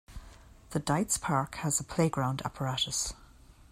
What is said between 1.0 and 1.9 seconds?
Park has a